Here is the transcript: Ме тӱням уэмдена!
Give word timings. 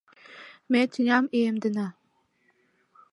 Ме 0.71 0.81
тӱням 0.91 1.25
уэмдена! 1.35 1.87